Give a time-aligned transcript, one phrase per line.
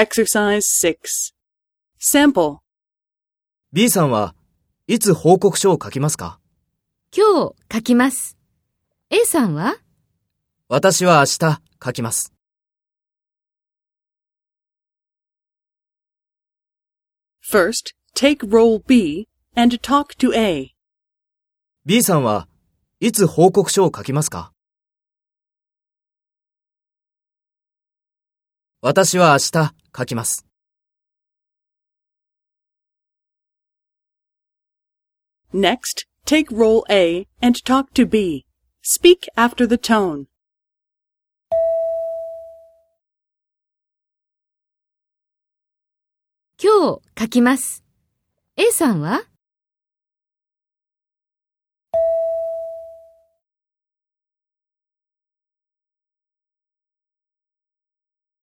[0.00, 1.34] Exercise 6.
[1.98, 2.58] Sample.
[3.72, 4.36] B さんは
[4.86, 6.38] いつ報告書を書きますか？
[7.12, 8.38] 今日書きます。
[9.10, 9.74] A さんは？
[10.68, 12.32] 私は明日書きます。
[17.42, 19.26] First, take role B
[19.56, 20.76] and talk to A.
[21.84, 22.46] B さんは
[23.00, 24.52] いつ報告書を書きますか？
[28.80, 30.46] 私は明日書きます。
[35.52, 38.44] Next, take role A and talk to B.
[38.82, 40.26] Speak after the tone.
[46.62, 47.82] 今日書きます。
[48.56, 49.22] A さんは